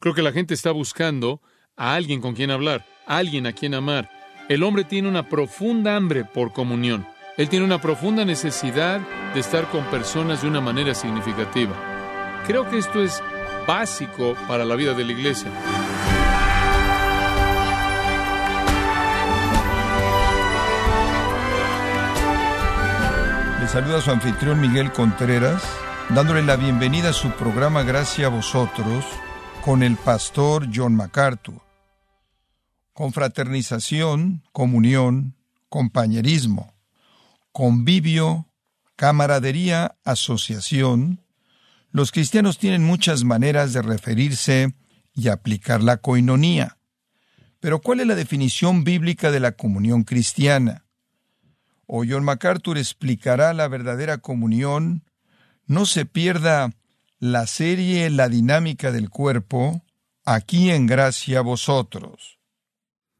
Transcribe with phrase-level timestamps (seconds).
[0.00, 1.42] Creo que la gente está buscando
[1.76, 4.10] a alguien con quien hablar, a alguien a quien amar.
[4.48, 7.06] El hombre tiene una profunda hambre por comunión.
[7.36, 9.00] Él tiene una profunda necesidad
[9.34, 11.74] de estar con personas de una manera significativa.
[12.46, 13.22] Creo que esto es
[13.68, 15.50] básico para la vida de la iglesia.
[23.60, 25.62] Le saluda su anfitrión Miguel Contreras,
[26.08, 29.04] dándole la bienvenida a su programa Gracias a vosotros
[29.64, 31.60] con el pastor John MacArthur.
[32.92, 35.36] Confraternización, comunión,
[35.68, 36.74] compañerismo,
[37.52, 38.46] convivio,
[38.96, 41.20] camaradería, asociación.
[41.90, 44.74] Los cristianos tienen muchas maneras de referirse
[45.14, 46.78] y aplicar la coinonía.
[47.60, 50.86] Pero ¿cuál es la definición bíblica de la comunión cristiana?
[51.86, 55.04] O John MacArthur explicará la verdadera comunión.
[55.66, 56.70] No se pierda
[57.20, 59.84] la serie La dinámica del cuerpo,
[60.24, 62.38] aquí en gracia vosotros.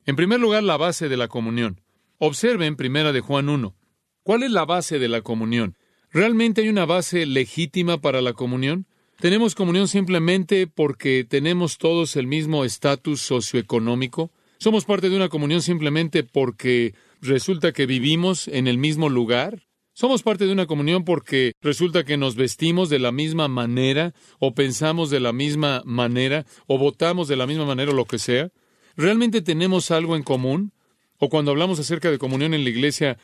[0.06, 1.82] En primer lugar, la base de la comunión.
[2.16, 3.76] Observen primera de Juan 1.
[4.22, 5.76] ¿Cuál es la base de la comunión?
[6.10, 8.86] ¿Realmente hay una base legítima para la comunión?
[9.18, 14.32] ¿Tenemos comunión simplemente porque tenemos todos el mismo estatus socioeconómico?
[14.56, 19.66] ¿Somos parte de una comunión simplemente porque resulta que vivimos en el mismo lugar?
[20.00, 24.54] ¿Somos parte de una comunión porque resulta que nos vestimos de la misma manera o
[24.54, 28.50] pensamos de la misma manera o votamos de la misma manera o lo que sea?
[28.96, 30.72] ¿Realmente tenemos algo en común?
[31.18, 33.18] ¿O cuando hablamos acerca de comunión en la iglesia,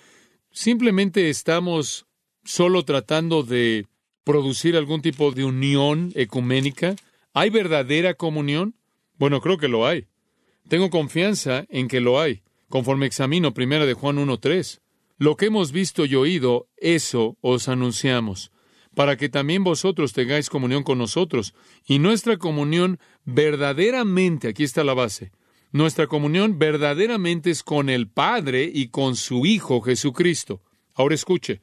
[0.53, 2.05] simplemente estamos
[2.45, 3.87] solo tratando de
[4.23, 6.95] producir algún tipo de unión ecuménica?
[7.33, 8.75] ¿Hay verdadera comunión?
[9.17, 10.09] Bueno, creo que lo hay.
[10.69, 14.81] Tengo confianza en que lo hay, conforme examino primera de Juan 1.3.
[15.19, 18.53] Lo que hemos visto y oído, eso os anunciamos,
[18.95, 21.55] para que también vosotros tengáis comunión con nosotros.
[21.87, 25.33] Y nuestra comunión verdaderamente, aquí está la base,
[25.73, 30.63] nuestra comunión verdaderamente es con el Padre y con su Hijo Jesucristo.
[30.95, 31.61] Ahora escuche,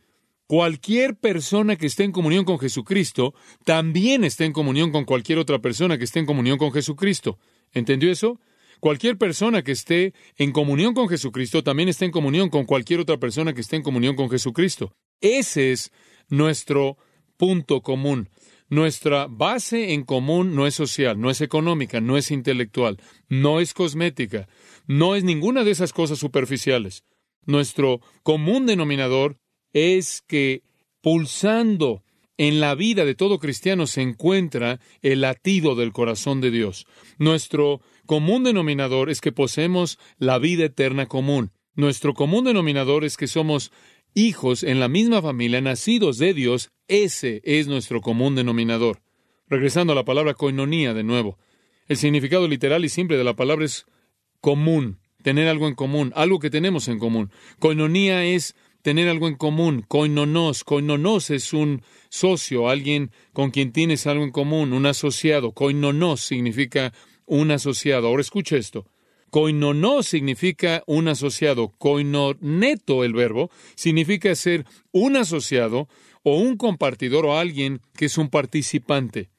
[0.47, 3.33] cualquier persona que esté en comunión con Jesucristo
[3.65, 7.37] también está en comunión con cualquier otra persona que esté en comunión con Jesucristo.
[7.71, 8.39] ¿Entendió eso?
[8.83, 13.15] Cualquier persona que esté en comunión con Jesucristo también está en comunión con cualquier otra
[13.15, 14.93] persona que esté en comunión con Jesucristo.
[15.21, 15.93] Ese es
[16.27, 16.97] nuestro
[17.37, 18.27] punto común.
[18.67, 22.97] Nuestra base en común no es social, no es económica, no es intelectual,
[23.29, 24.49] no es cosmética,
[24.85, 27.05] no es ninguna de esas cosas superficiales.
[27.45, 29.37] Nuestro común denominador
[29.71, 30.61] es que
[30.99, 32.03] pulsando
[32.37, 36.85] en la vida de todo cristiano se encuentra el latido del corazón de Dios.
[37.17, 41.51] Nuestro común denominador es que poseemos la vida eterna común.
[41.75, 43.71] Nuestro común denominador es que somos
[44.13, 46.71] hijos en la misma familia, nacidos de Dios.
[46.87, 49.01] Ese es nuestro común denominador.
[49.47, 51.37] Regresando a la palabra coinonía de nuevo.
[51.87, 53.85] El significado literal y simple de la palabra es
[54.39, 57.31] común, tener algo en común, algo que tenemos en común.
[57.59, 59.83] Coinonía es tener algo en común.
[59.87, 65.53] Koinonos, koinonos es un socio, alguien con quien tienes algo en común, un asociado.
[65.53, 66.93] Koinonos significa
[67.25, 68.07] un asociado.
[68.07, 68.85] Ahora escucha esto.
[69.31, 71.69] Koinonos significa un asociado.
[71.79, 75.87] Koinoneto, el verbo, significa ser un asociado
[76.21, 79.29] o un compartidor o alguien que es un participante.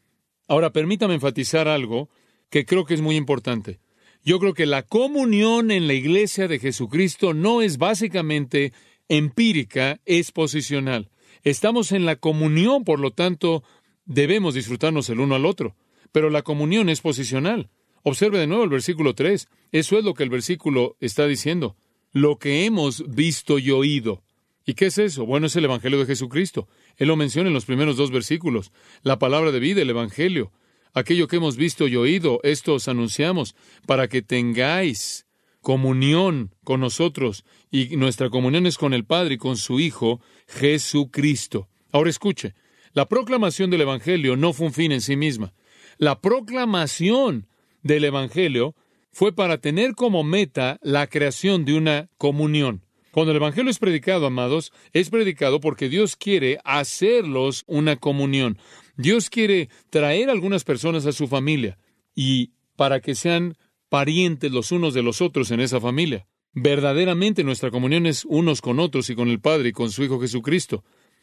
[0.49, 2.09] Ahora, permítame enfatizar algo
[2.51, 3.79] que creo que es muy importante.
[4.25, 8.73] Yo creo que la comunión en la iglesia de Jesucristo no es básicamente
[9.09, 11.11] empírica, es posicional.
[11.43, 13.63] Estamos en la comunión, por lo tanto,
[14.07, 15.77] debemos disfrutarnos el uno al otro.
[16.13, 17.71] Pero la comunión es posicional.
[18.03, 19.49] Observe de nuevo el versículo 3.
[19.73, 21.77] Eso es lo que el versículo está diciendo.
[22.13, 24.23] Lo que hemos visto y oído.
[24.67, 25.27] ¿Y qué es eso?
[25.27, 26.69] Bueno, es el Evangelio de Jesucristo.
[26.97, 28.73] Él lo menciona en los primeros dos versículos.
[29.03, 30.53] La palabra de vida, el Evangelio.
[30.95, 35.24] Aquello que hemos visto y oído, esto os anunciamos, para que tengáis
[35.65, 37.45] comunión con nosotros.
[37.73, 41.69] Y nuestra comunión es con el Padre y con su Hijo, Jesucristo.
[41.91, 42.55] Ahora escuche,
[42.93, 45.55] la proclamación del Evangelio no fue un fin en sí misma.
[45.99, 47.49] La proclamación
[47.83, 48.77] del Evangelio
[49.11, 52.83] fue para tener como meta la creación de una comunión.
[53.11, 58.59] Cuando el Evangelio es predicado, amados, es predicado porque Dios quiere hacerlos una comunión.
[58.97, 61.79] Dios quiere traer algunas personas a su familia
[62.15, 63.57] y para que sean
[63.95, 66.27] parientes los unos de los otros en esa familia.
[66.53, 70.21] Verdaderamente nuestra comunión es unos con otros y con el Padre y con su Hijo
[70.21, 70.83] Jesucristo.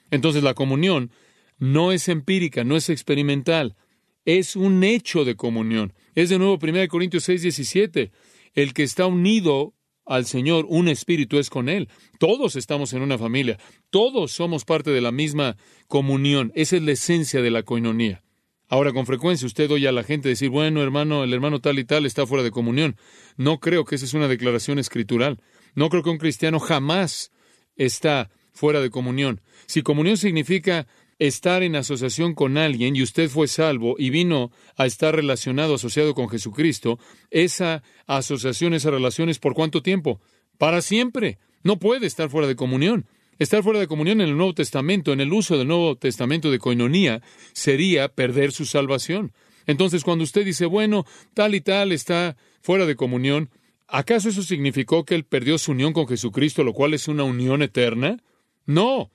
[0.09, 1.11] Entonces la comunión
[1.57, 3.75] no es empírica, no es experimental,
[4.23, 5.91] es un hecho de comunión.
[6.15, 8.09] Es de nuevo 1 Corintios 6, 17.
[8.53, 9.73] El que está unido
[10.05, 11.89] al Señor, un espíritu es con Él.
[12.19, 13.59] Todos estamos en una familia,
[13.89, 15.57] todos somos parte de la misma
[15.89, 16.53] comunión.
[16.55, 18.23] Esa es la esencia de la coinonía.
[18.71, 21.83] Ahora, con frecuencia usted oye a la gente decir, bueno, hermano, el hermano tal y
[21.83, 22.95] tal está fuera de comunión.
[23.35, 25.41] No creo que esa es una declaración escritural.
[25.75, 27.33] No creo que un cristiano jamás
[27.75, 29.41] está fuera de comunión.
[29.65, 30.87] Si comunión significa
[31.19, 36.13] estar en asociación con alguien y usted fue salvo y vino a estar relacionado, asociado
[36.15, 36.97] con Jesucristo,
[37.29, 40.21] esa asociación, esa relación es por cuánto tiempo?
[40.57, 41.39] Para siempre.
[41.61, 43.05] No puede estar fuera de comunión.
[43.41, 46.59] Estar fuera de comunión en el Nuevo Testamento, en el uso del Nuevo Testamento de
[46.59, 47.23] coinonía,
[47.53, 49.33] sería perder su salvación.
[49.65, 53.49] Entonces, cuando usted dice, bueno, tal y tal está fuera de comunión,
[53.87, 57.63] ¿acaso eso significó que él perdió su unión con Jesucristo, lo cual es una unión
[57.63, 58.21] eterna?
[58.67, 59.09] No,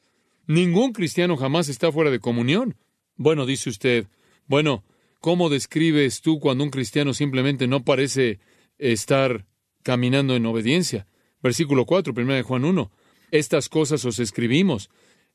[0.48, 2.74] ningún cristiano jamás está fuera de comunión.
[3.14, 4.08] Bueno, dice usted,
[4.48, 4.82] bueno,
[5.20, 8.40] ¿cómo describes tú cuando un cristiano simplemente no parece
[8.78, 9.46] estar
[9.84, 11.06] caminando en obediencia?
[11.44, 12.90] Versículo 4, 1 de Juan 1.
[13.30, 14.90] Estas cosas os escribimos.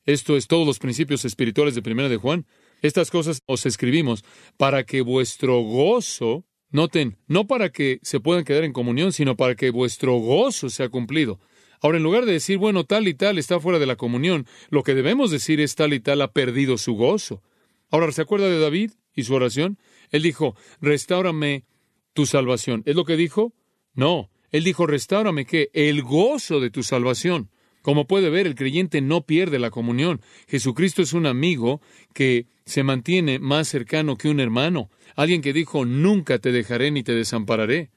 [0.05, 2.47] Esto es todos los principios espirituales de Primera de Juan.
[2.81, 4.23] Estas cosas os escribimos
[4.57, 9.55] para que vuestro gozo, noten, no para que se puedan quedar en comunión, sino para
[9.55, 11.39] que vuestro gozo sea cumplido.
[11.81, 14.83] Ahora, en lugar de decir, bueno, tal y tal está fuera de la comunión, lo
[14.83, 17.41] que debemos decir es tal y tal ha perdido su gozo.
[17.89, 19.77] Ahora, ¿se acuerda de David y su oración?
[20.11, 21.65] Él dijo, restaurame
[22.13, 22.83] tu salvación.
[22.85, 23.53] ¿Es lo que dijo?
[23.93, 24.29] No.
[24.51, 25.69] Él dijo, restaurame qué?
[25.73, 27.49] El gozo de tu salvación.
[27.81, 30.21] Como puede ver, el creyente no pierde la comunión.
[30.47, 31.81] Jesucristo es un amigo
[32.13, 37.03] que se mantiene más cercano que un hermano, alguien que dijo, nunca te dejaré ni
[37.03, 37.89] te desampararé.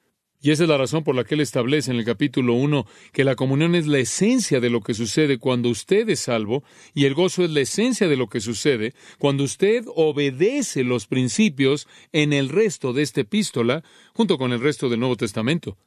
[0.45, 3.25] Y esa es la razón por la que él establece en el capítulo 1 que
[3.25, 7.15] la comunión es la esencia de lo que sucede cuando usted es salvo y el
[7.15, 12.51] gozo es la esencia de lo que sucede cuando usted obedece los principios en el
[12.51, 15.79] resto de esta epístola junto con el resto del Nuevo Testamento.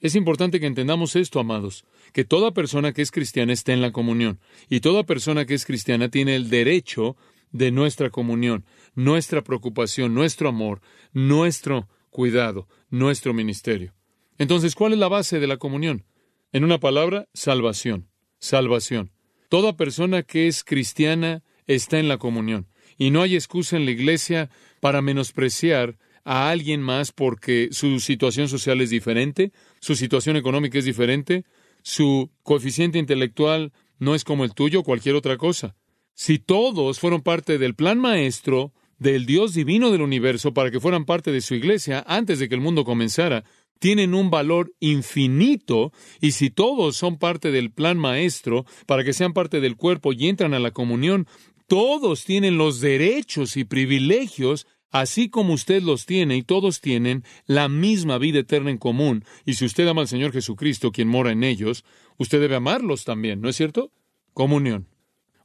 [0.00, 3.90] Es importante que entendamos esto, amados, que toda persona que es cristiana está en la
[3.90, 7.16] comunión, y toda persona que es cristiana tiene el derecho
[7.50, 8.64] de nuestra comunión,
[8.94, 10.80] nuestra preocupación, nuestro amor,
[11.12, 13.94] nuestro cuidado, nuestro ministerio.
[14.38, 16.04] Entonces, ¿cuál es la base de la comunión?
[16.52, 18.08] En una palabra, salvación.
[18.38, 19.10] Salvación.
[19.48, 23.90] Toda persona que es cristiana está en la comunión, y no hay excusa en la
[23.90, 24.50] iglesia
[24.80, 30.84] para menospreciar a alguien más porque su situación social es diferente, su situación económica es
[30.84, 31.44] diferente,
[31.82, 35.76] su coeficiente intelectual no es como el tuyo cualquier otra cosa.
[36.14, 41.04] Si todos fueron parte del plan maestro del Dios divino del universo para que fueran
[41.04, 43.44] parte de su iglesia antes de que el mundo comenzara,
[43.78, 49.32] tienen un valor infinito y si todos son parte del plan maestro para que sean
[49.32, 51.26] parte del cuerpo y entran a la comunión,
[51.68, 57.68] todos tienen los derechos y privilegios así como usted los tiene y todos tienen la
[57.68, 61.44] misma vida eterna en común, y si usted ama al Señor Jesucristo, quien mora en
[61.44, 61.84] ellos,
[62.16, 63.92] usted debe amarlos también, ¿no es cierto?
[64.32, 64.88] Comunión.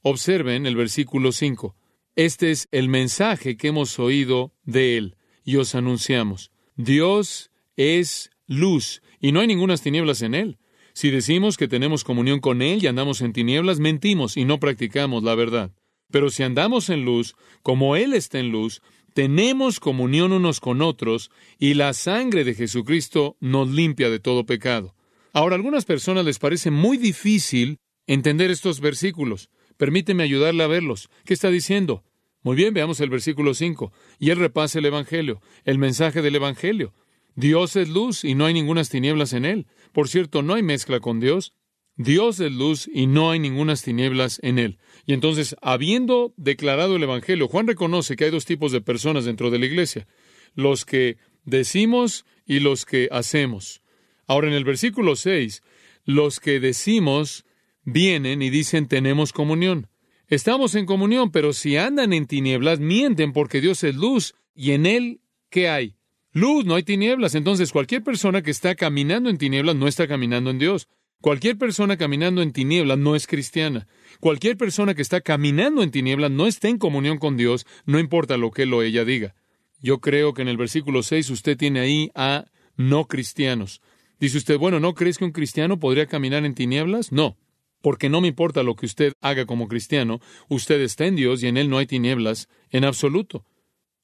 [0.01, 1.75] Observen el versículo 5.
[2.15, 6.51] Este es el mensaje que hemos oído de Él y os anunciamos.
[6.75, 10.59] Dios es luz y no hay ninguna tinieblas en Él.
[10.93, 15.23] Si decimos que tenemos comunión con Él y andamos en tinieblas, mentimos y no practicamos
[15.23, 15.71] la verdad.
[16.11, 18.83] Pero si andamos en luz, como Él está en luz,
[19.13, 24.95] tenemos comunión unos con otros y la sangre de Jesucristo nos limpia de todo pecado.
[25.31, 29.49] Ahora, a algunas personas les parece muy difícil entender estos versículos.
[29.77, 31.09] Permíteme ayudarle a verlos.
[31.25, 32.03] ¿Qué está diciendo?
[32.43, 33.91] Muy bien, veamos el versículo 5.
[34.19, 36.93] Y él repasa el Evangelio, el mensaje del Evangelio.
[37.35, 39.67] Dios es luz y no hay ninguna tinieblas en él.
[39.91, 41.53] Por cierto, no hay mezcla con Dios.
[41.95, 44.79] Dios es luz y no hay ninguna tinieblas en él.
[45.05, 49.49] Y entonces, habiendo declarado el Evangelio, Juan reconoce que hay dos tipos de personas dentro
[49.51, 50.07] de la iglesia,
[50.55, 53.81] los que decimos y los que hacemos.
[54.27, 55.61] Ahora, en el versículo 6,
[56.05, 57.45] los que decimos
[57.83, 59.87] vienen y dicen tenemos comunión.
[60.27, 64.85] Estamos en comunión, pero si andan en tinieblas, mienten porque Dios es luz y en
[64.85, 65.95] Él, ¿qué hay?
[66.31, 67.35] Luz, no hay tinieblas.
[67.35, 70.87] Entonces, cualquier persona que está caminando en tinieblas no está caminando en Dios.
[71.23, 73.87] Cualquier persona caminando en tinieblas no es cristiana.
[74.19, 78.35] Cualquier persona que está caminando en tinieblas no está en comunión con Dios, no importa
[78.35, 79.33] lo que él o ella diga.
[79.81, 83.81] Yo creo que en el versículo 6 usted tiene ahí a no cristianos.
[84.19, 87.13] Dice usted, bueno, ¿no crees que un cristiano podría caminar en tinieblas?
[87.13, 87.37] No,
[87.79, 91.47] porque no me importa lo que usted haga como cristiano, usted está en Dios y
[91.47, 93.45] en Él no hay tinieblas en absoluto.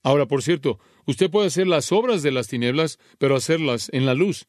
[0.03, 4.13] Ahora, por cierto, usted puede hacer las obras de las tinieblas, pero hacerlas en la
[4.13, 4.47] luz.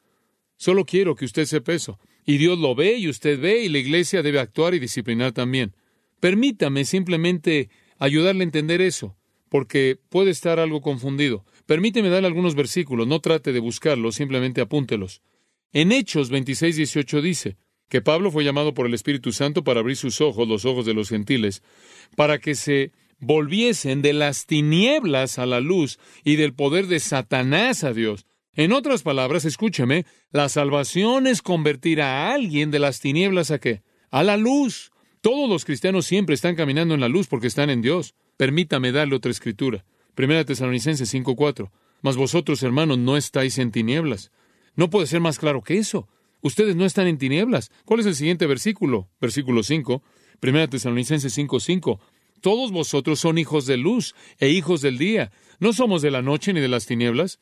[0.57, 1.99] Solo quiero que usted sepa eso.
[2.25, 5.75] Y Dios lo ve y usted ve y la iglesia debe actuar y disciplinar también.
[6.21, 9.17] Permítame simplemente ayudarle a entender eso,
[9.49, 11.45] porque puede estar algo confundido.
[11.67, 15.23] Permíteme darle algunos versículos, no trate de buscarlos, simplemente apúntelos.
[15.73, 17.57] En Hechos 26, 18 dice
[17.89, 20.95] que Pablo fue llamado por el Espíritu Santo para abrir sus ojos, los ojos de
[20.95, 21.63] los gentiles,
[22.17, 27.85] para que se volviesen de las tinieblas a la luz y del poder de Satanás
[27.85, 28.27] a Dios.
[28.55, 33.83] En otras palabras, escúcheme, la salvación es convertir a alguien de las tinieblas a qué?
[34.11, 34.91] A la luz.
[35.21, 38.15] Todos los cristianos siempre están caminando en la luz porque están en Dios.
[38.37, 39.85] Permítame darle otra escritura.
[40.15, 41.71] Primera Tesalonicenses 5:4.
[42.03, 44.33] Mas vosotros, hermanos, no estáis en tinieblas.
[44.75, 46.09] No puede ser más claro que eso.
[46.41, 47.71] Ustedes no están en tinieblas.
[47.85, 49.11] ¿Cuál es el siguiente versículo?
[49.21, 50.03] Versículo 5.
[50.41, 52.01] Primera Tesalonicenses 5:5.
[52.41, 55.31] Todos vosotros son hijos de luz e hijos del día.
[55.61, 57.39] No somos de la noche ni de las tinieblas.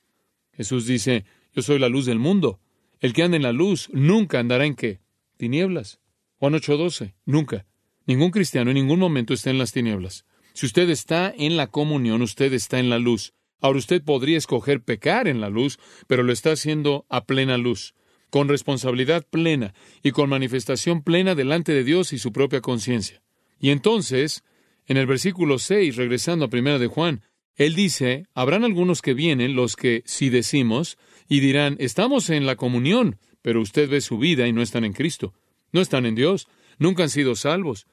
[0.58, 1.24] Jesús dice,
[1.54, 2.60] yo soy la luz del mundo.
[3.00, 5.00] El que anda en la luz nunca andará en qué?
[5.36, 6.00] Tinieblas.
[6.34, 7.14] Juan 8:12.
[7.24, 7.64] Nunca.
[8.06, 10.24] Ningún cristiano en ningún momento está en las tinieblas.
[10.54, 13.34] Si usted está en la comunión, usted está en la luz.
[13.60, 17.94] Ahora usted podría escoger pecar en la luz, pero lo está haciendo a plena luz,
[18.30, 23.22] con responsabilidad plena y con manifestación plena delante de Dios y su propia conciencia.
[23.60, 24.42] Y entonces,
[24.86, 27.22] en el versículo 6, regresando a primera de Juan,
[27.58, 30.96] él dice, habrán algunos que vienen, los que si decimos,
[31.28, 34.92] y dirán, estamos en la comunión, pero usted ve su vida y no están en
[34.92, 35.34] Cristo.
[35.72, 36.46] No están en Dios,
[36.78, 37.88] nunca han sido salvos.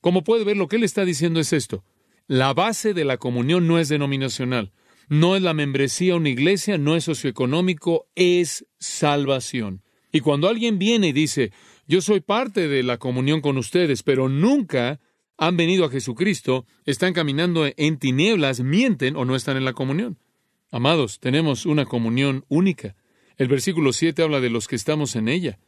[0.00, 1.84] Como puede ver, lo que él está diciendo es esto.
[2.26, 4.72] La base de la comunión no es denominacional,
[5.08, 9.82] no es la membresía a una iglesia, no es socioeconómico, es salvación.
[10.10, 11.52] Y cuando alguien viene y dice,
[11.86, 14.98] yo soy parte de la comunión con ustedes, pero nunca
[15.38, 20.18] han venido a Jesucristo, están caminando en tinieblas, mienten o no están en la comunión.
[20.70, 22.96] Amados, tenemos una comunión única.
[23.36, 25.58] El versículo 7 habla de los que estamos en ella.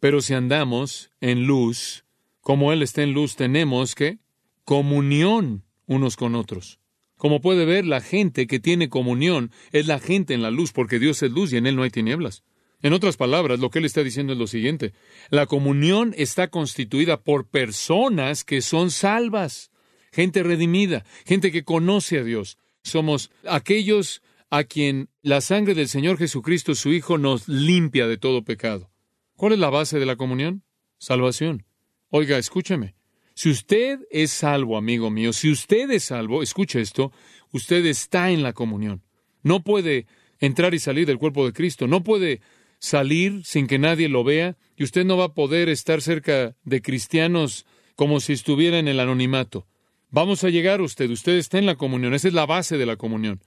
[0.00, 2.04] Pero si andamos en luz,
[2.40, 4.18] como Él está en luz, tenemos que
[4.64, 6.78] comunión unos con otros.
[7.16, 10.98] Como puede ver, la gente que tiene comunión es la gente en la luz, porque
[10.98, 12.44] Dios es luz y en Él no hay tinieblas.
[12.80, 14.92] En otras palabras, lo que él está diciendo es lo siguiente.
[15.30, 19.70] La comunión está constituida por personas que son salvas,
[20.12, 22.58] gente redimida, gente que conoce a Dios.
[22.82, 28.44] Somos aquellos a quien la sangre del Señor Jesucristo, su Hijo, nos limpia de todo
[28.44, 28.90] pecado.
[29.34, 30.62] ¿Cuál es la base de la comunión?
[30.98, 31.64] Salvación.
[32.10, 32.94] Oiga, escúcheme.
[33.34, 37.12] Si usted es salvo, amigo mío, si usted es salvo, escuche esto,
[37.52, 39.04] usted está en la comunión.
[39.42, 40.06] No puede
[40.40, 42.40] entrar y salir del cuerpo de Cristo, no puede
[42.78, 46.82] salir sin que nadie lo vea y usted no va a poder estar cerca de
[46.82, 47.66] cristianos
[47.96, 49.66] como si estuviera en el anonimato.
[50.10, 52.96] Vamos a llegar usted, usted está en la comunión, esa es la base de la
[52.96, 53.40] comunión.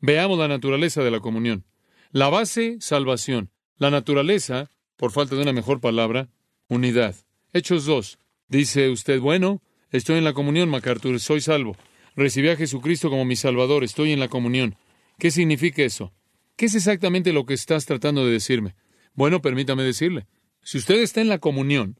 [0.00, 1.64] Veamos la naturaleza de la comunión.
[2.10, 3.50] La base, salvación.
[3.78, 6.28] La naturaleza, por falta de una mejor palabra,
[6.68, 7.16] unidad.
[7.52, 8.18] Hechos 2.
[8.48, 11.76] Dice usted, bueno, estoy en la comunión, MacArthur, soy salvo.
[12.16, 14.76] Recibí a Jesucristo como mi Salvador, estoy en la comunión.
[15.18, 16.12] ¿Qué significa eso?
[16.56, 18.76] ¿Qué es exactamente lo que estás tratando de decirme?
[19.14, 20.26] Bueno, permítame decirle,
[20.62, 21.98] si usted está en la comunión,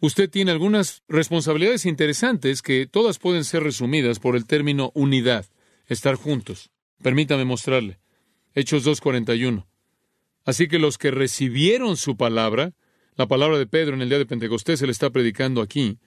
[0.00, 5.46] usted tiene algunas responsabilidades interesantes que todas pueden ser resumidas por el término unidad,
[5.86, 6.70] estar juntos.
[7.02, 7.98] Permítame mostrarle.
[8.54, 9.66] Hechos 2.41.
[10.44, 12.72] Así que los que recibieron su palabra,
[13.16, 15.98] la palabra de Pedro en el día de Pentecostés, se le está predicando aquí,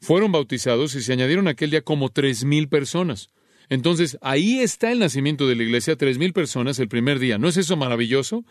[0.00, 3.30] fueron bautizados y se añadieron aquel día como tres mil personas.
[3.70, 7.38] Entonces, ahí está el nacimiento de la iglesia, tres mil personas el primer día.
[7.38, 8.44] ¿No es eso maravilloso?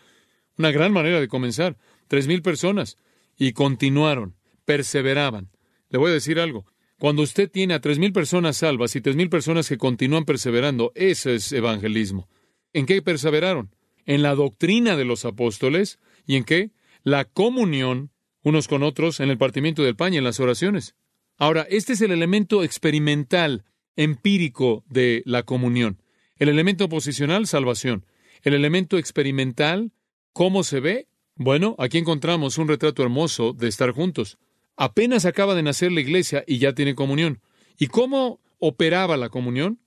[0.58, 1.76] Una gran manera de comenzar.
[2.08, 2.96] Tres mil personas.
[3.38, 4.34] Y continuaron,
[4.64, 5.50] perseveraban.
[5.90, 6.66] Le voy a decir algo.
[6.98, 10.90] Cuando usted tiene a tres mil personas salvas y tres mil personas que continúan perseverando,
[10.94, 12.28] eso es evangelismo.
[12.72, 13.74] ¿En qué perseveraron?
[14.06, 16.70] En la doctrina de los apóstoles y en qué?
[17.04, 18.10] La comunión
[18.42, 20.94] unos con otros en el partimiento del pan y en las oraciones.
[21.36, 23.64] Ahora, este es el elemento experimental
[23.96, 26.02] empírico de la comunión.
[26.36, 28.06] El elemento posicional, salvación.
[28.42, 29.92] El elemento experimental,
[30.32, 31.08] ¿cómo se ve?
[31.36, 34.38] Bueno, aquí encontramos un retrato hermoso de estar juntos.
[34.76, 37.40] Apenas acaba de nacer la iglesia y ya tiene comunión.
[37.78, 39.80] ¿Y cómo operaba la comunión?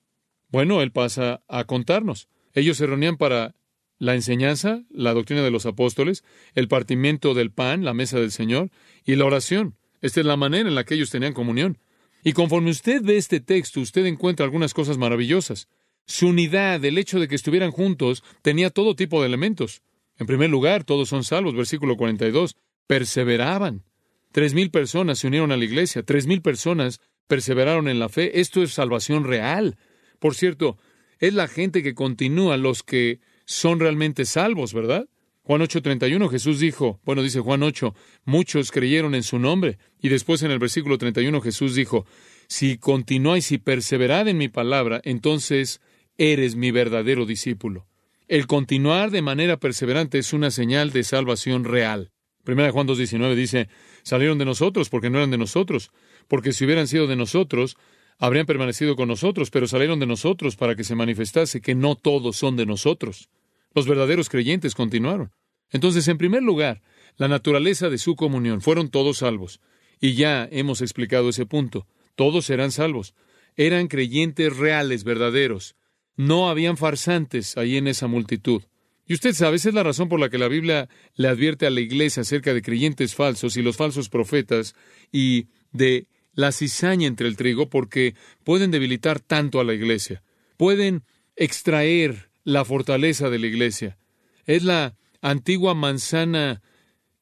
[0.49, 2.27] Bueno, él pasa a contarnos.
[2.53, 3.55] Ellos se reunían para
[3.97, 8.69] la enseñanza, la doctrina de los apóstoles, el partimiento del pan, la mesa del Señor,
[9.05, 9.77] y la oración.
[10.01, 11.79] Esta es la manera en la que ellos tenían comunión.
[12.23, 15.67] Y conforme usted ve este texto, usted encuentra algunas cosas maravillosas.
[16.05, 19.81] Su unidad, el hecho de que estuvieran juntos, tenía todo tipo de elementos.
[20.17, 22.55] En primer lugar, todos son salvos, versículo 42.
[22.87, 23.83] Perseveraban.
[24.31, 28.39] Tres mil personas se unieron a la iglesia, tres mil personas perseveraron en la fe.
[28.39, 29.77] Esto es salvación real.
[30.19, 30.77] Por cierto,
[31.19, 35.07] es la gente que continúa, los que son realmente salvos, ¿verdad?
[35.45, 39.77] Juan 8:31 Jesús dijo, bueno, dice Juan 8, muchos creyeron en su nombre.
[40.01, 42.05] Y después en el versículo 31 Jesús dijo,
[42.47, 45.81] si continuáis y perseverad en mi palabra, entonces
[46.17, 47.87] eres mi verdadero discípulo.
[48.29, 52.11] El continuar de manera perseverante es una señal de salvación real.
[52.45, 53.67] Primera Juan 2.19 dice,
[54.03, 55.91] salieron de nosotros porque no eran de nosotros,
[56.29, 57.75] porque si hubieran sido de nosotros,
[58.17, 62.37] habrían permanecido con nosotros, pero salieron de nosotros para que se manifestase que no todos
[62.37, 63.29] son de nosotros.
[63.73, 65.31] Los verdaderos creyentes continuaron.
[65.71, 66.81] Entonces, en primer lugar,
[67.17, 68.61] la naturaleza de su comunión.
[68.61, 69.59] Fueron todos salvos.
[69.99, 71.87] Y ya hemos explicado ese punto.
[72.15, 73.15] Todos eran salvos.
[73.55, 75.75] Eran creyentes reales, verdaderos.
[76.15, 78.63] No habían farsantes ahí en esa multitud.
[79.05, 81.69] Y usted sabe, esa es la razón por la que la Biblia le advierte a
[81.69, 84.75] la iglesia acerca de creyentes falsos y los falsos profetas
[85.11, 90.23] y de la cizaña entre el trigo, porque pueden debilitar tanto a la iglesia.
[90.57, 91.03] Pueden
[91.35, 93.97] extraer la fortaleza de la iglesia.
[94.45, 96.61] Es la antigua manzana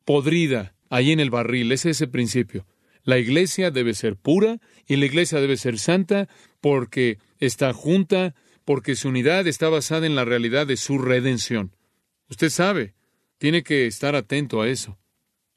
[0.06, 1.72] podrida ahí en el barril.
[1.72, 2.66] Es ese principio.
[3.04, 6.28] La iglesia debe ser pura y la iglesia debe ser santa
[6.60, 8.36] porque está junta,
[8.66, 11.75] porque su unidad está basada en la realidad de su redención.
[12.30, 12.94] Usted sabe,
[13.38, 15.00] tiene que estar atento a eso.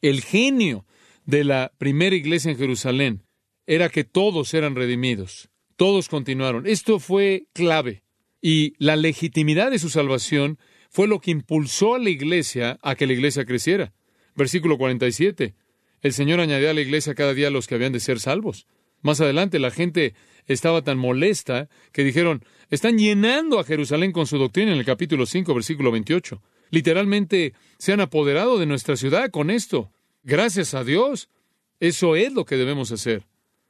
[0.01, 0.87] El genio
[1.27, 3.25] de la primera iglesia en Jerusalén
[3.67, 6.67] era que todos eran redimidos, todos continuaron.
[6.67, 8.04] Esto fue clave.
[8.47, 10.59] Y la legitimidad de su salvación
[10.91, 13.95] fue lo que impulsó a la iglesia a que la iglesia creciera.
[14.37, 15.55] Versículo 47.
[16.03, 18.67] El Señor añadía a la iglesia cada día a los que habían de ser salvos.
[19.01, 20.13] Más adelante la gente
[20.45, 25.25] estaba tan molesta que dijeron, están llenando a Jerusalén con su doctrina en el capítulo
[25.25, 26.43] 5, versículo 28.
[26.69, 29.91] Literalmente se han apoderado de nuestra ciudad con esto.
[30.23, 31.31] Gracias a Dios.
[31.81, 33.25] Eso es lo que debemos hacer.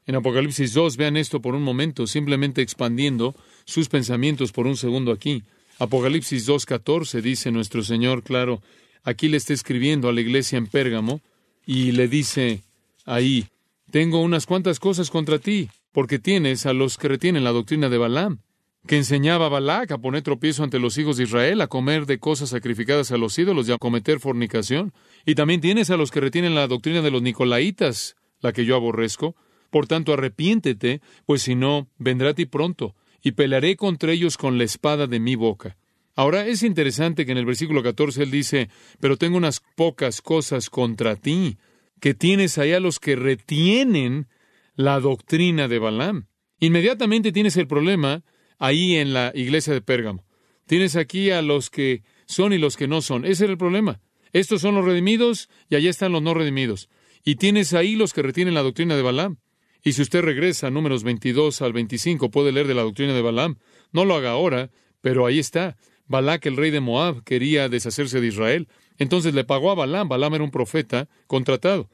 [0.06, 3.34] En Apocalipsis 2, vean esto por un momento, simplemente expandiendo
[3.64, 5.42] sus pensamientos por un segundo aquí.
[5.78, 8.62] Apocalipsis 2.14 dice nuestro Señor, claro,
[9.02, 11.20] aquí le está escribiendo a la iglesia en Pérgamo
[11.66, 12.62] y le dice
[13.06, 13.46] ahí,
[13.90, 17.98] tengo unas cuantas cosas contra ti, porque tienes a los que retienen la doctrina de
[17.98, 18.40] Balaam,
[18.86, 22.18] que enseñaba a Balac a poner tropiezo ante los hijos de Israel, a comer de
[22.18, 24.92] cosas sacrificadas a los ídolos y a cometer fornicación.
[25.24, 28.76] Y también tienes a los que retienen la doctrina de los Nicolaitas, la que yo
[28.76, 29.34] aborrezco.
[29.74, 34.56] Por tanto, arrepiéntete, pues si no, vendrá a ti pronto, y pelearé contra ellos con
[34.56, 35.76] la espada de mi boca.
[36.14, 40.70] Ahora es interesante que en el versículo 14 él dice, pero tengo unas pocas cosas
[40.70, 41.58] contra ti,
[41.98, 44.28] que tienes allá los que retienen
[44.76, 46.28] la doctrina de Balaam.
[46.60, 48.22] Inmediatamente tienes el problema
[48.60, 50.24] ahí en la iglesia de Pérgamo.
[50.68, 53.24] Tienes aquí a los que son y los que no son.
[53.24, 54.00] Ese era el problema.
[54.32, 56.88] Estos son los redimidos y allá están los no redimidos.
[57.24, 59.38] Y tienes ahí los que retienen la doctrina de Balaam.
[59.84, 63.20] Y si usted regresa a números 22 al 25, puede leer de la doctrina de
[63.20, 63.58] Balaam.
[63.92, 64.70] No lo haga ahora,
[65.02, 65.76] pero ahí está.
[66.06, 68.68] Balac, el rey de Moab, quería deshacerse de Israel.
[68.98, 70.08] Entonces le pagó a Balaam.
[70.08, 71.90] Balaam era un profeta contratado.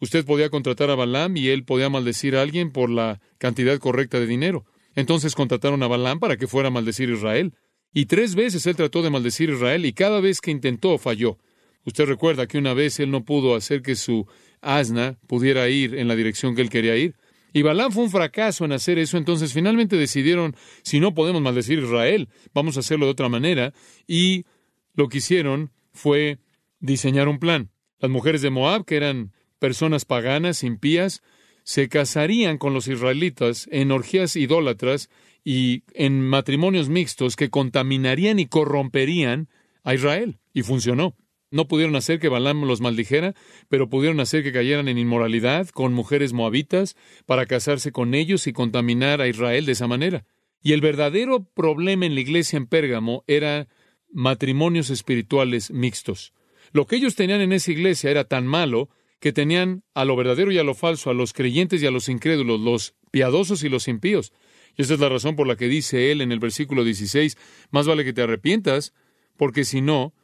[0.00, 4.18] Usted podía contratar a Balaam y él podía maldecir a alguien por la cantidad correcta
[4.18, 4.64] de dinero.
[4.94, 7.54] Entonces contrataron a Balaam para que fuera a maldecir a Israel.
[7.92, 11.38] Y tres veces él trató de maldecir a Israel y cada vez que intentó falló.
[11.84, 14.26] Usted recuerda que una vez él no pudo hacer que su
[14.62, 17.14] asna pudiera ir en la dirección que él quería ir.
[17.54, 21.78] Y Balaam fue un fracaso en hacer eso, entonces finalmente decidieron, si no podemos maldecir
[21.78, 23.72] a Israel, vamos a hacerlo de otra manera.
[24.08, 24.44] Y
[24.92, 26.40] lo que hicieron fue
[26.80, 27.70] diseñar un plan.
[28.00, 31.22] Las mujeres de Moab, que eran personas paganas, impías,
[31.62, 35.08] se casarían con los israelitas en orgías idólatras
[35.44, 39.48] y en matrimonios mixtos que contaminarían y corromperían
[39.84, 40.40] a Israel.
[40.52, 41.16] Y funcionó.
[41.54, 43.32] No pudieron hacer que Balaam los maldijera,
[43.68, 48.52] pero pudieron hacer que cayeran en inmoralidad con mujeres moabitas para casarse con ellos y
[48.52, 50.26] contaminar a Israel de esa manera.
[50.64, 53.68] Y el verdadero problema en la iglesia en Pérgamo era
[54.12, 56.32] matrimonios espirituales mixtos.
[56.72, 58.88] Lo que ellos tenían en esa iglesia era tan malo
[59.20, 62.08] que tenían a lo verdadero y a lo falso, a los creyentes y a los
[62.08, 64.32] incrédulos, los piadosos y los impíos.
[64.76, 67.38] Y esa es la razón por la que dice él en el versículo 16,
[67.70, 68.92] más vale que te arrepientas,
[69.36, 70.14] porque si no,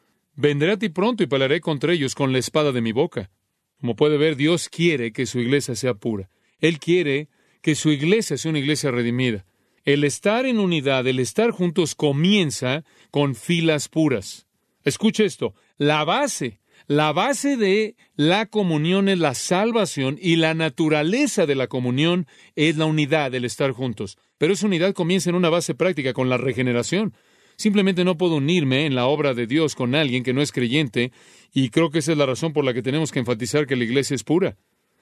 [0.40, 3.30] vendré a ti pronto y pelearé contra ellos con la espada de mi boca.
[3.78, 6.30] Como puede ver, Dios quiere que su iglesia sea pura.
[6.58, 7.28] Él quiere
[7.62, 9.44] que su iglesia sea una iglesia redimida.
[9.84, 14.46] El estar en unidad, el estar juntos comienza con filas puras.
[14.84, 21.46] Escuche esto, la base la base de la comunión es la salvación y la naturaleza
[21.46, 22.26] de la comunión
[22.56, 24.18] es la unidad, el estar juntos.
[24.38, 27.14] Pero esa unidad comienza en una base práctica con la regeneración.
[27.60, 31.12] Simplemente no puedo unirme en la obra de Dios con alguien que no es creyente
[31.52, 33.84] y creo que esa es la razón por la que tenemos que enfatizar que la
[33.84, 34.56] iglesia es pura.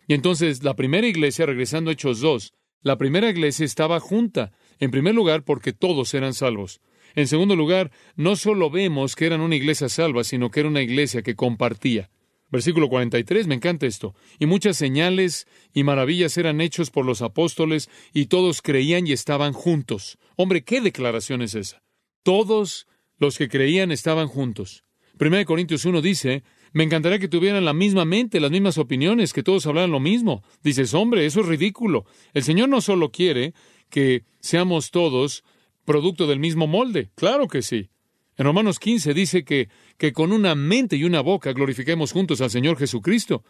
[0.09, 4.91] Y entonces la primera iglesia, regresando a Hechos 2, la primera iglesia estaba junta, en
[4.91, 6.81] primer lugar porque todos eran salvos.
[7.15, 10.83] En segundo lugar, no solo vemos que eran una iglesia salva, sino que era una
[10.83, 12.11] iglesia que compartía.
[12.51, 14.17] Versículo 43, me encanta esto.
[14.41, 19.53] Y muchas señales y maravillas eran hechos por los apóstoles, y todos creían y estaban
[19.53, 20.19] juntos.
[20.35, 21.85] Hombre, ¿qué declaración es esa?
[22.29, 22.87] Todos
[23.17, 24.85] los que creían estaban juntos.
[25.19, 26.43] 1 Corintios 1 dice,
[26.75, 30.43] me encantaría que tuvieran la misma mente, las mismas opiniones, que todos hablaran lo mismo.
[30.63, 32.05] Dices, hombre, eso es ridículo.
[32.35, 33.55] El Señor no solo quiere
[33.89, 35.43] que seamos todos
[35.87, 37.09] producto del mismo molde.
[37.15, 37.89] Claro que sí.
[38.37, 42.51] En Romanos 15 dice que, que con una mente y una boca glorifiquemos juntos al
[42.51, 43.43] Señor Jesucristo.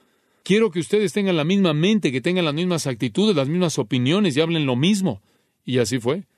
[0.45, 4.37] Quiero que ustedes tengan la misma mente, que tengan las mismas actitudes, las mismas opiniones
[4.37, 5.21] y hablen lo mismo.
[5.65, 6.29] Y así fue.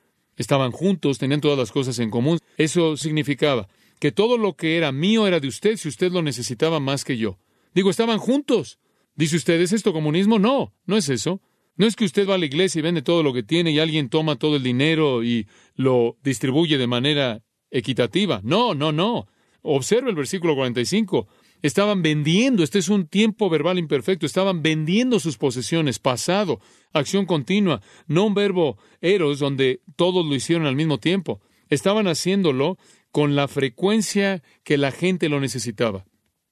[0.41, 2.39] Estaban juntos, tenían todas las cosas en común.
[2.57, 6.81] Eso significaba que todo lo que era mío era de usted si usted lo necesitaba
[6.81, 7.39] más que yo.
[7.75, 8.79] Digo, estaban juntos.
[9.15, 10.39] Dice usted, ¿es esto comunismo?
[10.39, 11.43] No, no es eso.
[11.77, 13.81] No es que usted va a la iglesia y vende todo lo que tiene y
[13.81, 18.41] alguien toma todo el dinero y lo distribuye de manera equitativa.
[18.43, 19.27] No, no, no.
[19.61, 21.29] Observe el versículo 45.
[21.63, 26.61] Estaban vendiendo, este es un tiempo verbal imperfecto, estaban vendiendo sus posesiones, pasado,
[26.93, 31.41] acción continua, no un verbo eros donde todos lo hicieron al mismo tiempo.
[31.69, 32.79] Estaban haciéndolo
[33.13, 36.07] con la frecuencia que la gente lo necesitaba.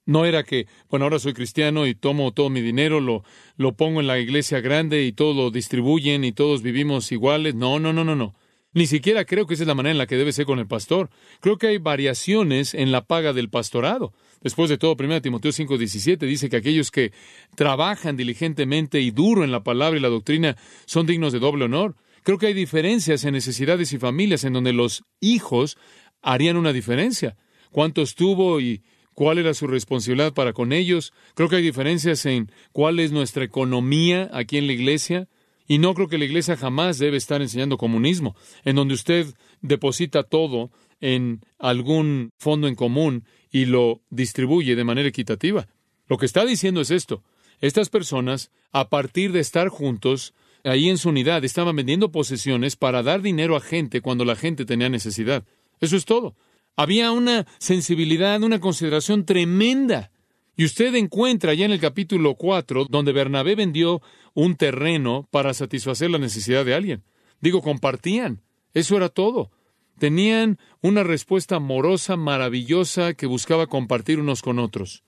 [0.04, 3.24] No era que, bueno, ahora soy cristiano y tomo todo mi dinero, lo,
[3.56, 7.54] lo pongo en la iglesia grande y todos lo distribuyen y todos vivimos iguales.
[7.54, 8.34] No, no, no, no, no.
[8.72, 10.66] Ni siquiera creo que esa es la manera en la que debe ser con el
[10.66, 11.10] pastor.
[11.40, 14.14] Creo que hay variaciones en la paga del pastorado.
[14.40, 17.12] Después de todo, 1 Timoteo 5:17 dice que aquellos que
[17.56, 21.96] trabajan diligentemente y duro en la palabra y la doctrina son dignos de doble honor.
[22.22, 25.76] Creo que hay diferencias en necesidades y familias en donde los hijos
[26.22, 27.36] harían una diferencia.
[27.70, 28.82] ¿Cuántos tuvo y
[29.14, 31.12] cuál era su responsabilidad para con ellos?
[31.34, 35.28] Creo que hay diferencias en cuál es nuestra economía aquí en la iglesia.
[35.66, 39.26] Y no creo que la iglesia jamás debe estar enseñando comunismo, en donde usted
[39.60, 40.70] deposita todo
[41.00, 45.68] en algún fondo en común y lo distribuye de manera equitativa.
[46.06, 47.22] Lo que está diciendo es esto.
[47.60, 50.34] Estas personas, a partir de estar juntos,
[50.64, 54.64] ahí en su unidad, estaban vendiendo posesiones para dar dinero a gente cuando la gente
[54.64, 55.44] tenía necesidad.
[55.80, 56.36] Eso es todo.
[56.76, 60.12] Había una sensibilidad, una consideración tremenda.
[60.56, 64.02] Y usted encuentra ya en el capítulo 4, donde Bernabé vendió
[64.34, 67.02] un terreno para satisfacer la necesidad de alguien.
[67.40, 68.42] Digo, compartían.
[68.74, 69.50] Eso era todo.
[69.98, 75.02] Tenían una respuesta amorosa, maravillosa, que buscaba compartir unos con otros.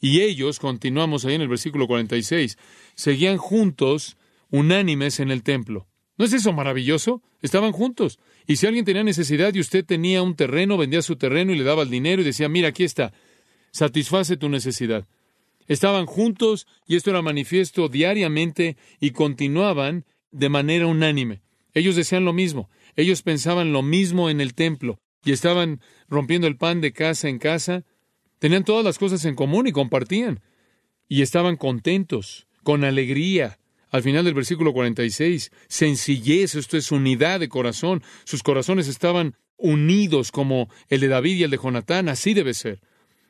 [0.00, 2.58] Y ellos, continuamos ahí en el versículo 46,
[2.94, 4.16] seguían juntos,
[4.50, 5.86] unánimes en el templo.
[6.16, 7.22] ¿No es eso maravilloso?
[7.40, 8.18] Estaban juntos.
[8.46, 11.64] Y si alguien tenía necesidad y usted tenía un terreno, vendía su terreno y le
[11.64, 13.12] daba el dinero y decía, mira, aquí está,
[13.70, 15.06] satisface tu necesidad.
[15.66, 21.40] Estaban juntos y esto era manifiesto diariamente y continuaban de manera unánime.
[21.72, 26.56] Ellos decían lo mismo, ellos pensaban lo mismo en el templo y estaban rompiendo el
[26.56, 27.84] pan de casa en casa.
[28.38, 30.40] Tenían todas las cosas en común y compartían.
[31.08, 33.58] Y estaban contentos, con alegría,
[33.94, 38.02] al final del versículo 46, sencillez, esto es unidad de corazón.
[38.24, 42.80] Sus corazones estaban unidos como el de David y el de Jonatán, así debe ser.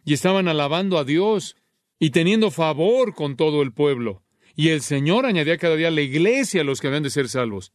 [0.07, 1.57] Y estaban alabando a Dios
[1.98, 4.22] y teniendo favor con todo el pueblo.
[4.57, 7.29] Y el Señor añadía cada día a la iglesia a los que habían de ser
[7.29, 7.72] salvos.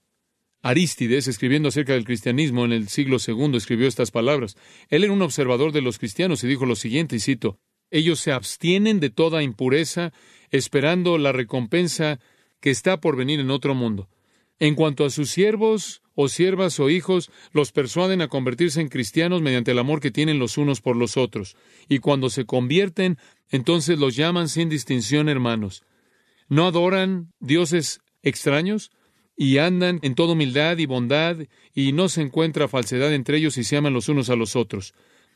[0.61, 4.57] Arístides, escribiendo acerca del cristianismo en el siglo II, escribió estas palabras.
[4.89, 7.59] Él era un observador de los cristianos y dijo lo siguiente, y cito,
[7.91, 10.11] ellos se abstienen de toda impureza,
[10.51, 12.19] esperando la recompensa
[12.59, 14.09] que está por venir en otro mundo.
[14.59, 19.41] En cuanto a sus siervos o siervas o hijos, los persuaden a convertirse en cristianos
[19.41, 21.55] mediante el amor que tienen los unos por los otros.
[21.87, 23.17] Y cuando se convierten,
[23.49, 25.83] entonces los llaman sin distinción hermanos.
[26.49, 28.91] No adoran dioses extraños
[29.41, 31.37] y andan en toda humildad y bondad
[31.73, 34.93] y no se encuentra falsedad entre ellos y se aman los unos a los otros.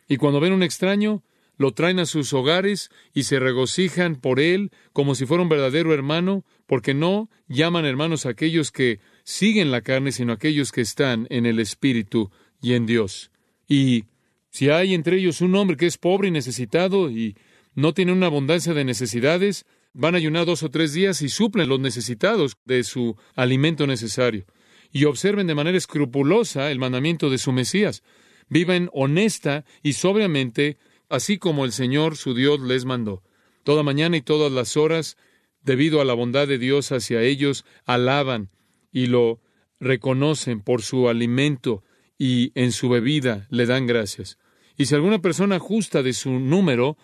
[0.09, 1.23] Y cuando ven un extraño,
[1.55, 5.93] lo traen a sus hogares y se regocijan por él como si fuera un verdadero
[5.93, 10.81] hermano, porque no llaman hermanos a aquellos que siguen la carne, sino a aquellos que
[10.81, 12.29] están en el Espíritu
[12.61, 13.31] y en Dios.
[13.69, 14.03] Y
[14.49, 17.37] si hay entre ellos un hombre que es pobre y necesitado y
[17.73, 21.69] no tiene una abundancia de necesidades, van a ayunar dos o tres días y suplen
[21.69, 24.45] los necesitados de su alimento necesario.
[24.91, 28.03] Y observen de manera escrupulosa el mandamiento de su Mesías.
[28.49, 30.77] Viven honesta y sobriamente
[31.10, 33.23] así como el Señor su Dios les mandó.
[33.63, 35.17] Toda mañana y todas las horas,
[35.62, 38.49] debido a la bondad de Dios hacia ellos, alaban
[38.91, 39.41] y lo
[39.79, 41.84] reconocen por su alimento
[42.17, 44.38] y en su bebida le dan gracias.
[44.77, 46.97] Y si alguna persona justa de su número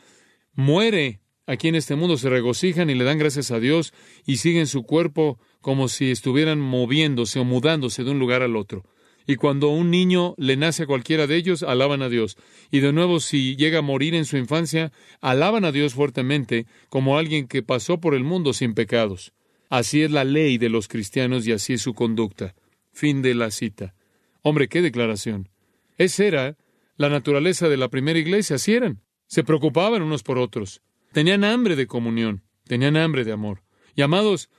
[0.54, 1.19] muere
[1.50, 3.92] aquí en este mundo, se regocijan y le dan gracias a Dios
[4.26, 8.86] y siguen su cuerpo como si estuvieran moviéndose o mudándose de un lugar al otro.
[9.26, 12.38] Y cuando un niño le nace a cualquiera de ellos, alaban a Dios.
[12.72, 17.18] Y de nuevo, si llega a morir en su infancia, alaban a Dios fuertemente como
[17.18, 19.34] alguien que pasó por el mundo sin pecados.
[19.70, 22.56] Así es la ley de los cristianos y así es su conducta.
[22.92, 23.96] Fin de la cita.
[24.42, 25.50] Hombre, qué declaración.
[25.98, 26.58] Esa era
[26.96, 29.02] la naturaleza de la primera iglesia, así eran.
[29.28, 30.82] Se preocupaban unos por otros.
[31.12, 33.64] Tenían hambre de comunión, tenían hambre de amor.
[33.96, 34.50] Y amados,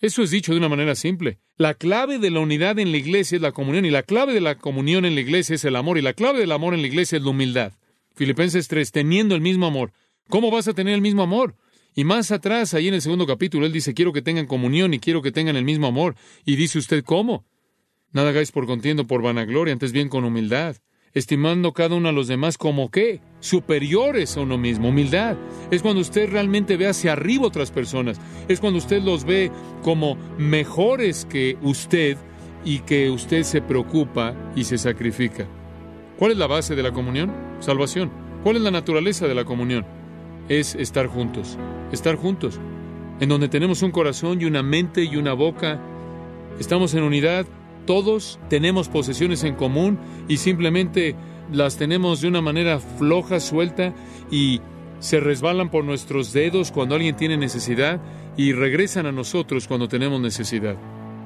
[0.00, 1.38] Eso es dicho de una manera simple.
[1.56, 4.40] La clave de la unidad en la iglesia es la comunión y la clave de
[4.40, 6.88] la comunión en la iglesia es el amor y la clave del amor en la
[6.88, 7.72] iglesia es la humildad.
[8.14, 9.92] Filipenses 3, teniendo el mismo amor.
[10.28, 11.56] ¿Cómo vas a tener el mismo amor?
[11.94, 14.98] Y más atrás, ahí en el segundo capítulo, él dice, quiero que tengan comunión y
[14.98, 16.16] quiero que tengan el mismo amor.
[16.44, 17.46] Y dice usted, ¿cómo?
[18.12, 20.76] Nada hagáis por contiendo, por vanagloria, antes bien con humildad,
[21.14, 24.88] estimando cada uno a los demás como qué, superiores a uno mismo.
[24.88, 25.36] Humildad
[25.70, 29.50] es cuando usted realmente ve hacia arriba otras personas, es cuando usted los ve
[29.82, 32.18] como mejores que usted
[32.64, 35.46] y que usted se preocupa y se sacrifica.
[36.18, 37.32] ¿Cuál es la base de la comunión?
[37.60, 38.10] Salvación.
[38.42, 39.86] ¿Cuál es la naturaleza de la comunión?
[40.48, 41.58] Es estar juntos,
[41.92, 42.60] estar juntos,
[43.20, 45.80] en donde tenemos un corazón y una mente y una boca,
[46.58, 47.46] estamos en unidad
[47.86, 51.14] todos tenemos posesiones en común y simplemente
[51.52, 53.94] las tenemos de una manera floja, suelta
[54.30, 54.60] y
[54.98, 58.00] se resbalan por nuestros dedos cuando alguien tiene necesidad
[58.36, 60.76] y regresan a nosotros cuando tenemos necesidad.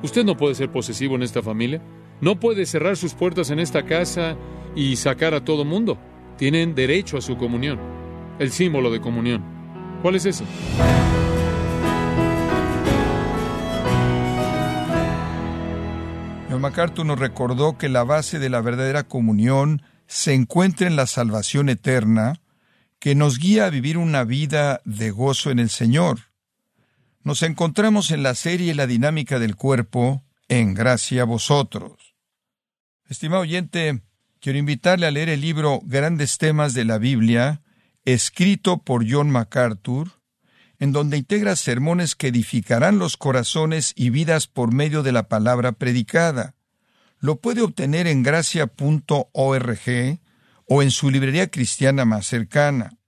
[0.03, 1.81] Usted no puede ser posesivo en esta familia.
[2.21, 4.37] No puede cerrar sus puertas en esta casa
[4.75, 5.99] y sacar a todo mundo.
[6.37, 7.79] Tienen derecho a su comunión.
[8.39, 9.43] El símbolo de comunión.
[10.03, 10.45] ¿Cuál es ese?
[16.69, 21.71] MacArthur nos recordó que la base de la verdadera comunión se encuentra en la salvación
[21.71, 22.43] eterna,
[22.99, 26.31] que nos guía a vivir una vida de gozo en el Señor.
[27.23, 32.15] Nos encontramos en la serie La dinámica del cuerpo, en gracia a vosotros.
[33.09, 34.03] Estimado oyente,
[34.39, 37.63] quiero invitarle a leer el libro Grandes temas de la Biblia,
[38.05, 40.11] escrito por John MacArthur,
[40.79, 45.73] en donde integra sermones que edificarán los corazones y vidas por medio de la palabra
[45.73, 46.57] predicada.
[47.21, 49.81] Lo puede obtener en gracia.org
[50.67, 52.99] o en su librería cristiana más cercana.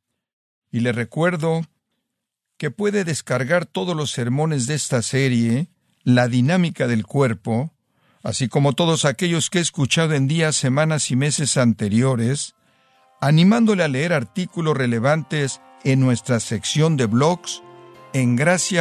[0.70, 1.62] Y le recuerdo
[2.56, 5.68] que puede descargar todos los sermones de esta serie,
[6.02, 7.74] La dinámica del cuerpo,
[8.22, 12.54] así como todos aquellos que he escuchado en días, semanas y meses anteriores,
[13.20, 17.62] animándole a leer artículos relevantes en nuestra sección de blogs
[18.12, 18.80] en gracia.org.